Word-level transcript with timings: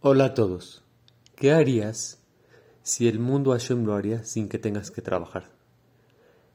Hola 0.00 0.26
a 0.26 0.34
todos. 0.34 0.84
¿Qué 1.34 1.50
harías 1.50 2.22
si 2.84 3.08
el 3.08 3.18
mundo 3.18 3.50
Hashem 3.50 3.84
lo 3.84 3.96
haría 3.96 4.22
sin 4.22 4.48
que 4.48 4.56
tengas 4.56 4.92
que 4.92 5.02
trabajar? 5.02 5.50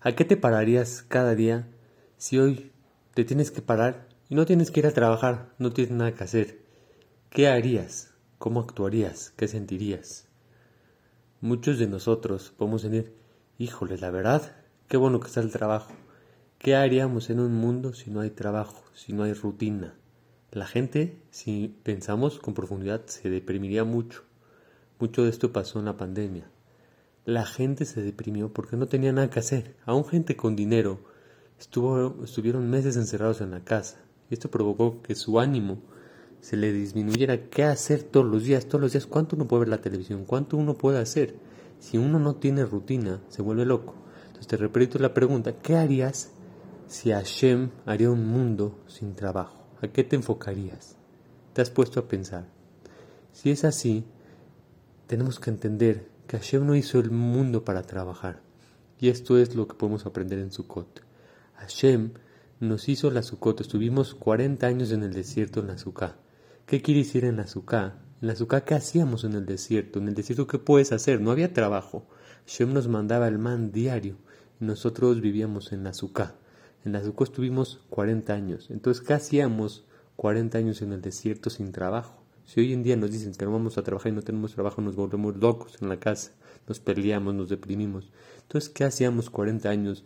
¿A 0.00 0.12
qué 0.12 0.24
te 0.24 0.38
pararías 0.38 1.04
cada 1.06 1.34
día 1.34 1.68
si 2.16 2.38
hoy 2.38 2.72
te 3.12 3.26
tienes 3.26 3.50
que 3.50 3.60
parar 3.60 4.08
y 4.30 4.36
no 4.36 4.46
tienes 4.46 4.70
que 4.70 4.80
ir 4.80 4.86
a 4.86 4.94
trabajar, 4.94 5.50
no 5.58 5.70
tienes 5.70 5.92
nada 5.92 6.14
que 6.14 6.24
hacer? 6.24 6.62
¿Qué 7.28 7.46
harías? 7.46 8.14
¿Cómo 8.38 8.60
actuarías? 8.60 9.34
¿Qué 9.36 9.48
sentirías? 9.48 10.28
Muchos 11.42 11.78
de 11.78 11.88
nosotros 11.88 12.54
podemos 12.56 12.84
decir, 12.84 13.12
híjole, 13.58 13.98
la 13.98 14.10
verdad, 14.10 14.56
qué 14.88 14.96
bueno 14.96 15.20
que 15.20 15.26
está 15.26 15.40
el 15.40 15.52
trabajo. 15.52 15.92
¿Qué 16.58 16.74
haríamos 16.74 17.28
en 17.28 17.40
un 17.40 17.52
mundo 17.52 17.92
si 17.92 18.10
no 18.10 18.20
hay 18.20 18.30
trabajo, 18.30 18.82
si 18.94 19.12
no 19.12 19.24
hay 19.24 19.34
rutina? 19.34 19.94
La 20.56 20.64
gente, 20.64 21.20
si 21.30 21.76
pensamos 21.82 22.38
con 22.38 22.54
profundidad, 22.54 23.04
se 23.04 23.28
deprimiría 23.28 23.84
mucho. 23.84 24.22
Mucho 24.98 25.22
de 25.22 25.28
esto 25.28 25.52
pasó 25.52 25.80
en 25.80 25.84
la 25.84 25.98
pandemia. 25.98 26.48
La 27.26 27.44
gente 27.44 27.84
se 27.84 28.00
deprimió 28.00 28.50
porque 28.50 28.78
no 28.78 28.88
tenía 28.88 29.12
nada 29.12 29.28
que 29.28 29.38
hacer. 29.38 29.76
Aún 29.84 30.06
gente 30.06 30.34
con 30.34 30.56
dinero 30.56 31.00
estuvo, 31.58 32.24
estuvieron 32.24 32.70
meses 32.70 32.96
encerrados 32.96 33.42
en 33.42 33.50
la 33.50 33.64
casa. 33.64 34.00
Y 34.30 34.32
esto 34.32 34.50
provocó 34.50 35.02
que 35.02 35.14
su 35.14 35.38
ánimo 35.40 35.76
se 36.40 36.56
le 36.56 36.72
disminuyera. 36.72 37.50
¿Qué 37.50 37.62
hacer 37.62 38.02
todos 38.04 38.24
los 38.24 38.44
días? 38.44 38.64
Todos 38.64 38.80
los 38.80 38.92
días, 38.92 39.06
¿cuánto 39.06 39.36
uno 39.36 39.46
puede 39.46 39.60
ver 39.60 39.68
la 39.68 39.82
televisión? 39.82 40.24
¿Cuánto 40.24 40.56
uno 40.56 40.78
puede 40.78 41.00
hacer? 41.00 41.34
Si 41.80 41.98
uno 41.98 42.18
no 42.18 42.36
tiene 42.36 42.64
rutina, 42.64 43.20
se 43.28 43.42
vuelve 43.42 43.66
loco. 43.66 43.94
Entonces 44.28 44.46
te 44.46 44.56
repito 44.56 44.98
la 45.00 45.12
pregunta, 45.12 45.60
¿qué 45.60 45.76
harías 45.76 46.30
si 46.86 47.10
Hashem 47.10 47.72
haría 47.84 48.10
un 48.10 48.26
mundo 48.26 48.78
sin 48.86 49.14
trabajo? 49.14 49.65
¿A 49.82 49.88
qué 49.88 50.04
te 50.04 50.16
enfocarías? 50.16 50.96
¿Te 51.52 51.60
has 51.60 51.68
puesto 51.68 52.00
a 52.00 52.08
pensar? 52.08 52.46
Si 53.32 53.50
es 53.50 53.62
así, 53.64 54.06
tenemos 55.06 55.38
que 55.38 55.50
entender 55.50 56.08
que 56.26 56.38
Hashem 56.38 56.66
no 56.66 56.74
hizo 56.74 56.98
el 56.98 57.10
mundo 57.10 57.62
para 57.62 57.82
trabajar. 57.82 58.40
Y 58.98 59.10
esto 59.10 59.36
es 59.36 59.54
lo 59.54 59.68
que 59.68 59.74
podemos 59.74 60.06
aprender 60.06 60.38
en 60.38 60.50
Sukkot. 60.50 61.02
Hashem 61.56 62.12
nos 62.58 62.88
hizo 62.88 63.10
la 63.10 63.22
Sukkot. 63.22 63.60
Estuvimos 63.60 64.14
40 64.14 64.66
años 64.66 64.92
en 64.92 65.02
el 65.02 65.12
desierto 65.12 65.60
en 65.60 65.66
la 65.66 65.76
Sukkah. 65.76 66.16
¿Qué 66.64 66.80
quiere 66.80 67.00
decir 67.00 67.26
en 67.26 67.36
la 67.36 67.46
Sukkah? 67.46 67.98
En 68.22 68.28
la 68.28 68.34
Sukkah, 68.34 68.64
¿qué 68.64 68.74
hacíamos 68.74 69.24
en 69.24 69.34
el 69.34 69.44
desierto? 69.44 69.98
En 69.98 70.08
el 70.08 70.14
desierto, 70.14 70.46
¿qué 70.46 70.58
puedes 70.58 70.92
hacer? 70.92 71.20
No 71.20 71.30
había 71.30 71.52
trabajo. 71.52 72.06
Hashem 72.46 72.72
nos 72.72 72.88
mandaba 72.88 73.28
el 73.28 73.38
man 73.38 73.72
diario. 73.72 74.16
Y 74.58 74.64
nosotros 74.64 75.20
vivíamos 75.20 75.72
en 75.72 75.84
la 75.84 75.92
Sukkah. 75.92 76.34
En 76.86 76.92
la 76.92 77.02
Sukkot 77.02 77.30
estuvimos 77.30 77.80
40 77.90 78.32
años. 78.32 78.70
Entonces, 78.70 79.04
¿qué 79.04 79.12
hacíamos 79.12 79.84
40 80.14 80.56
años 80.56 80.82
en 80.82 80.92
el 80.92 81.02
desierto 81.02 81.50
sin 81.50 81.72
trabajo? 81.72 82.22
Si 82.44 82.60
hoy 82.60 82.72
en 82.72 82.84
día 82.84 82.94
nos 82.94 83.10
dicen 83.10 83.34
que 83.34 83.44
no 83.44 83.50
vamos 83.50 83.76
a 83.76 83.82
trabajar 83.82 84.12
y 84.12 84.14
no 84.14 84.22
tenemos 84.22 84.54
trabajo, 84.54 84.80
nos 84.80 84.94
volvemos 84.94 85.36
locos 85.36 85.82
en 85.82 85.88
la 85.88 85.98
casa, 85.98 86.30
nos 86.68 86.78
peleamos, 86.78 87.34
nos 87.34 87.48
deprimimos. 87.48 88.12
Entonces, 88.42 88.70
¿qué 88.70 88.84
hacíamos 88.84 89.30
40 89.30 89.68
años? 89.68 90.04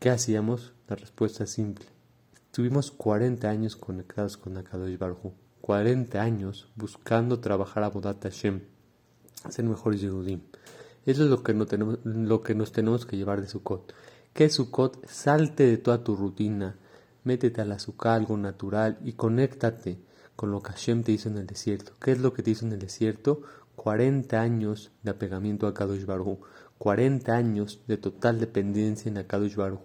¿Qué 0.00 0.10
hacíamos? 0.10 0.72
La 0.88 0.96
respuesta 0.96 1.44
es 1.44 1.50
simple. 1.50 1.86
Estuvimos 2.34 2.90
40 2.90 3.48
años 3.48 3.76
conectados 3.76 4.36
con 4.36 4.56
Akadosh 4.56 4.98
Baruj 4.98 5.34
40 5.60 6.20
años 6.20 6.68
buscando 6.74 7.38
trabajar 7.38 7.84
a 7.84 7.90
Bodat 7.90 8.24
Hashem, 8.24 8.62
ser 9.50 9.64
mejores 9.64 10.00
Yehudim. 10.00 10.40
Eso 11.04 11.22
es 11.22 11.30
lo 11.30 11.44
que, 11.44 11.54
no 11.54 11.66
tenemos, 11.66 12.00
lo 12.02 12.42
que 12.42 12.56
nos 12.56 12.72
tenemos 12.72 13.06
que 13.06 13.16
llevar 13.16 13.40
de 13.40 13.46
Sukkot 13.46 13.94
que 14.36 14.50
Sukkot 14.50 15.08
salte 15.08 15.64
de 15.64 15.78
toda 15.78 16.04
tu 16.04 16.14
rutina, 16.14 16.76
métete 17.24 17.62
al 17.62 17.72
azúcar, 17.72 18.16
algo 18.16 18.36
natural 18.36 18.98
y 19.02 19.14
conéctate 19.14 19.98
con 20.36 20.50
lo 20.50 20.62
que 20.62 20.72
Hashem 20.72 21.02
te 21.04 21.12
hizo 21.12 21.30
en 21.30 21.38
el 21.38 21.46
desierto. 21.46 21.92
¿Qué 21.98 22.12
es 22.12 22.20
lo 22.20 22.34
que 22.34 22.42
te 22.42 22.50
hizo 22.50 22.66
en 22.66 22.72
el 22.72 22.78
desierto? 22.78 23.40
40 23.76 24.38
años 24.38 24.92
de 25.02 25.12
apegamiento 25.12 25.66
a 25.66 25.72
Kadosh 25.72 26.04
Baruj 26.04 26.40
40 26.76 27.34
años 27.34 27.80
de 27.86 27.96
total 27.96 28.38
dependencia 28.38 29.08
en 29.08 29.24
Kadosh 29.24 29.56
Baruj 29.56 29.80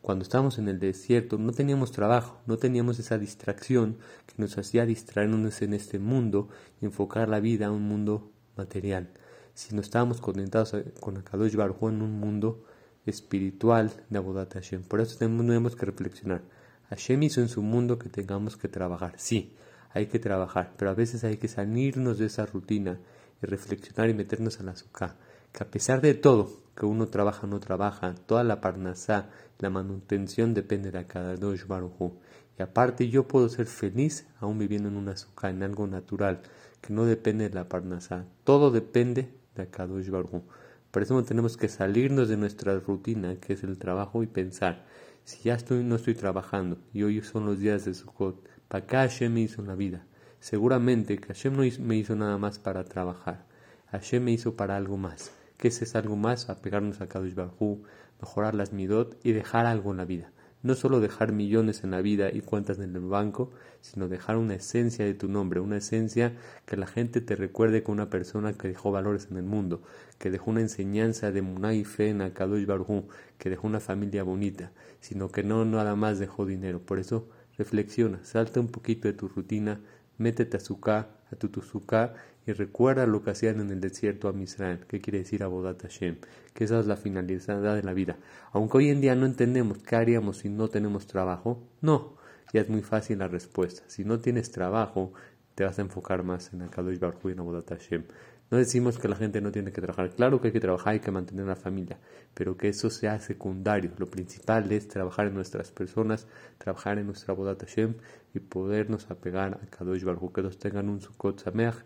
Cuando 0.00 0.22
estábamos 0.22 0.58
en 0.58 0.70
el 0.70 0.78
desierto 0.78 1.36
no 1.36 1.52
teníamos 1.52 1.92
trabajo, 1.92 2.40
no 2.46 2.56
teníamos 2.56 2.98
esa 2.98 3.18
distracción 3.18 3.98
que 4.24 4.34
nos 4.38 4.56
hacía 4.56 4.86
distraernos 4.86 5.60
en 5.60 5.74
este 5.74 5.98
mundo 5.98 6.48
y 6.80 6.86
enfocar 6.86 7.28
la 7.28 7.40
vida 7.40 7.66
a 7.66 7.70
un 7.70 7.82
mundo 7.82 8.32
material. 8.56 9.10
Si 9.52 9.74
no 9.74 9.82
estábamos 9.82 10.22
conectados 10.22 10.74
con 11.00 11.20
Kadosh 11.20 11.54
Baruj 11.54 11.90
en 11.90 12.00
un 12.00 12.18
mundo 12.18 12.64
espiritual 13.06 13.92
de 14.08 14.18
Abodat 14.18 14.54
Hashem. 14.54 14.82
Por 14.82 15.00
eso 15.00 15.16
tenemos 15.18 15.76
que 15.76 15.86
reflexionar. 15.86 16.42
Hashem 16.90 17.22
hizo 17.22 17.40
en 17.40 17.48
su 17.48 17.62
mundo 17.62 17.98
que 17.98 18.08
tengamos 18.08 18.56
que 18.56 18.68
trabajar. 18.68 19.14
Sí, 19.16 19.54
hay 19.92 20.06
que 20.06 20.18
trabajar, 20.18 20.72
pero 20.76 20.90
a 20.90 20.94
veces 20.94 21.24
hay 21.24 21.36
que 21.36 21.48
salirnos 21.48 22.18
de 22.18 22.26
esa 22.26 22.46
rutina 22.46 22.98
y 23.42 23.46
reflexionar 23.46 24.08
y 24.08 24.14
meternos 24.14 24.60
en 24.60 24.66
la 24.66 24.72
azúcar. 24.72 25.16
Que 25.52 25.64
a 25.64 25.70
pesar 25.70 26.00
de 26.00 26.14
todo, 26.14 26.50
que 26.76 26.86
uno 26.86 27.08
trabaja 27.08 27.46
o 27.46 27.50
no 27.50 27.60
trabaja, 27.60 28.14
toda 28.26 28.44
la 28.44 28.60
parnasá, 28.60 29.30
la 29.58 29.70
manutención 29.70 30.54
depende 30.54 30.90
de 30.90 31.06
cada 31.06 31.36
dos 31.36 31.66
barujú. 31.66 32.18
Y 32.58 32.62
aparte 32.62 33.08
yo 33.08 33.26
puedo 33.26 33.48
ser 33.48 33.66
feliz 33.66 34.26
aún 34.38 34.58
viviendo 34.58 34.88
en 34.88 34.96
una 34.96 35.12
azúcar, 35.12 35.50
en 35.50 35.62
algo 35.62 35.86
natural, 35.86 36.40
que 36.80 36.92
no 36.92 37.04
depende 37.04 37.48
de 37.48 37.54
la 37.54 37.68
parnasá. 37.68 38.26
Todo 38.44 38.70
depende 38.70 39.32
de 39.56 39.66
cada 39.68 39.88
dos 39.88 40.08
barujú. 40.08 40.42
Por 40.90 41.02
eso 41.02 41.22
tenemos 41.22 41.56
que 41.56 41.68
salirnos 41.68 42.28
de 42.28 42.36
nuestra 42.36 42.78
rutina, 42.78 43.36
que 43.36 43.52
es 43.52 43.62
el 43.62 43.78
trabajo, 43.78 44.22
y 44.22 44.26
pensar, 44.26 44.84
si 45.24 45.42
ya 45.44 45.54
estoy, 45.54 45.84
no 45.84 45.96
estoy 45.96 46.14
trabajando 46.14 46.78
y 46.92 47.02
hoy 47.04 47.20
son 47.22 47.46
los 47.46 47.60
días 47.60 47.84
de 47.84 47.94
Sukkot, 47.94 48.48
¿para 48.68 48.86
qué 48.86 48.96
Hashem 48.96 49.32
me 49.32 49.42
hizo 49.42 49.62
la 49.62 49.76
vida? 49.76 50.04
Seguramente 50.40 51.18
que 51.18 51.28
Hashem 51.28 51.54
no 51.54 51.62
me 51.84 51.96
hizo 51.96 52.16
nada 52.16 52.38
más 52.38 52.58
para 52.58 52.84
trabajar. 52.84 53.46
Hashem 53.92 54.24
me 54.24 54.32
hizo 54.32 54.56
para 54.56 54.76
algo 54.76 54.96
más. 54.96 55.32
¿Qué 55.58 55.68
es 55.68 55.82
ese 55.82 55.98
algo 55.98 56.16
más? 56.16 56.48
Apegarnos 56.48 57.00
a 57.00 57.06
Kadosh 57.06 57.34
Baruj 57.34 57.80
mejorar 58.20 58.54
las 58.54 58.72
midot 58.72 59.18
y 59.24 59.32
dejar 59.32 59.66
algo 59.66 59.90
en 59.90 59.96
la 59.98 60.04
vida. 60.04 60.32
No 60.62 60.74
solo 60.74 61.00
dejar 61.00 61.32
millones 61.32 61.84
en 61.84 61.90
la 61.90 62.02
vida 62.02 62.30
y 62.30 62.42
cuentas 62.42 62.78
en 62.78 62.94
el 62.94 63.00
banco, 63.00 63.50
sino 63.80 64.08
dejar 64.08 64.36
una 64.36 64.54
esencia 64.54 65.06
de 65.06 65.14
tu 65.14 65.26
nombre, 65.26 65.60
una 65.60 65.78
esencia 65.78 66.36
que 66.66 66.76
la 66.76 66.86
gente 66.86 67.22
te 67.22 67.34
recuerde 67.34 67.82
con 67.82 67.94
una 67.94 68.10
persona 68.10 68.52
que 68.52 68.68
dejó 68.68 68.92
valores 68.92 69.28
en 69.30 69.38
el 69.38 69.44
mundo, 69.44 69.82
que 70.18 70.30
dejó 70.30 70.50
una 70.50 70.60
enseñanza 70.60 71.32
de 71.32 71.40
Munay 71.40 71.78
y 71.78 71.84
fe 71.84 72.10
en 72.10 72.20
Akadosh 72.20 72.66
Baruj 72.66 73.04
que 73.38 73.48
dejó 73.48 73.66
una 73.66 73.80
familia 73.80 74.22
bonita, 74.22 74.70
sino 75.00 75.30
que 75.30 75.42
no 75.42 75.64
nada 75.64 75.96
más 75.96 76.18
dejó 76.18 76.44
dinero. 76.44 76.80
Por 76.80 76.98
eso 76.98 77.26
reflexiona, 77.56 78.22
salta 78.22 78.60
un 78.60 78.68
poquito 78.68 79.08
de 79.08 79.14
tu 79.14 79.28
rutina, 79.28 79.80
métete 80.18 80.58
a 80.58 80.60
Sukkah, 80.60 81.08
a 81.32 81.36
tu 81.36 81.48
Sukkah 81.62 82.14
y 82.46 82.52
recuerda 82.52 83.06
lo 83.06 83.22
que 83.22 83.30
hacían 83.30 83.60
en 83.60 83.70
el 83.70 83.80
desierto 83.80 84.28
a 84.28 84.32
Misrael, 84.32 84.86
que 84.86 85.00
quiere 85.00 85.18
decir 85.18 85.42
Abodat 85.42 85.82
Hashem, 85.82 86.16
que 86.54 86.64
esa 86.64 86.80
es 86.80 86.86
la 86.86 86.96
finalidad 86.96 87.74
de 87.74 87.82
la 87.82 87.92
vida. 87.92 88.16
Aunque 88.52 88.78
hoy 88.78 88.88
en 88.88 89.00
día 89.00 89.14
no 89.14 89.26
entendemos 89.26 89.78
qué 89.78 89.96
haríamos 89.96 90.38
si 90.38 90.48
no 90.48 90.68
tenemos 90.68 91.06
trabajo, 91.06 91.62
no, 91.80 92.16
ya 92.52 92.62
es 92.62 92.68
muy 92.68 92.82
fácil 92.82 93.18
la 93.18 93.28
respuesta. 93.28 93.82
Si 93.86 94.04
no 94.04 94.18
tienes 94.18 94.50
trabajo, 94.50 95.12
te 95.54 95.64
vas 95.64 95.78
a 95.78 95.82
enfocar 95.82 96.22
más 96.22 96.52
en 96.52 96.62
Akadosh 96.62 96.98
Baruj 96.98 97.28
y 97.28 97.32
en 97.32 97.40
Abodat 97.40 97.68
Hashem. 97.68 98.04
No 98.50 98.58
decimos 98.58 98.98
que 98.98 99.06
la 99.06 99.14
gente 99.14 99.40
no 99.40 99.52
tiene 99.52 99.70
que 99.70 99.80
trabajar, 99.80 100.10
claro 100.10 100.40
que 100.40 100.48
hay 100.48 100.52
que 100.52 100.58
trabajar, 100.58 100.94
hay 100.94 101.00
que 101.00 101.12
mantener 101.12 101.46
la 101.46 101.54
familia, 101.54 102.00
pero 102.34 102.56
que 102.56 102.68
eso 102.68 102.90
sea 102.90 103.20
secundario. 103.20 103.92
Lo 103.96 104.06
principal 104.06 104.72
es 104.72 104.88
trabajar 104.88 105.28
en 105.28 105.34
nuestras 105.34 105.70
personas, 105.70 106.26
trabajar 106.58 106.98
en 106.98 107.06
nuestra 107.06 107.32
Abodat 107.32 107.60
Hashem 107.60 107.94
y 108.34 108.40
podernos 108.40 109.08
apegar 109.08 109.60
a 109.62 109.66
Kadosh 109.66 110.02
Baruj, 110.02 110.32
que 110.32 110.42
nos 110.42 110.58
tengan 110.58 110.88
un 110.88 111.00
Sukkot 111.00 111.44
Sameach 111.44 111.76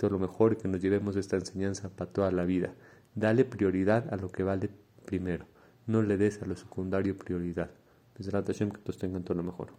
todo 0.00 0.12
lo 0.12 0.18
mejor 0.18 0.56
que 0.56 0.66
nos 0.66 0.80
llevemos 0.80 1.14
esta 1.16 1.36
enseñanza 1.36 1.90
para 1.90 2.10
toda 2.10 2.30
la 2.30 2.46
vida. 2.46 2.72
Dale 3.14 3.44
prioridad 3.44 4.10
a 4.10 4.16
lo 4.16 4.32
que 4.32 4.42
vale 4.42 4.70
primero, 5.04 5.44
no 5.86 6.00
le 6.00 6.16
des 6.16 6.40
a 6.40 6.46
lo 6.46 6.56
secundario 6.56 7.18
prioridad. 7.18 7.70
Hashem 8.18 8.70
que 8.70 8.78
todos 8.78 8.96
tengan 8.96 9.24
todo 9.24 9.36
lo 9.36 9.42
mejor. 9.42 9.68